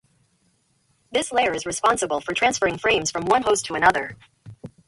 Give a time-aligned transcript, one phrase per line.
[1.11, 4.17] This layer is responsible for transferring frames from one host to another.